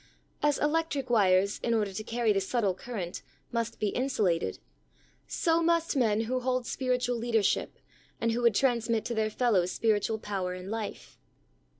As 0.41 0.57
electric 0.57 1.11
wires 1.11 1.59
in 1.61 1.75
order 1.75 1.93
to 1.93 2.03
carry 2.03 2.33
the 2.33 2.41
subtle 2.41 2.73
current, 2.73 3.21
must 3.51 3.79
be 3.79 3.89
insulated, 3.89 4.57
so 5.27 5.61
must 5.61 5.95
men 5.95 6.21
who 6.21 6.39
hold 6.39 6.65
spiritual 6.65 7.17
leadership 7.17 7.77
and 8.19 8.31
who 8.31 8.41
would 8.41 8.55
transmit 8.55 9.05
to 9.05 9.13
their 9.13 9.29
fellows 9.29 9.71
spiritual 9.71 10.17
power 10.17 10.53
and 10.55 10.71
life. 10.71 11.19